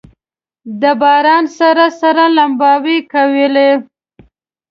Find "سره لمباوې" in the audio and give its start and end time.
2.01-2.97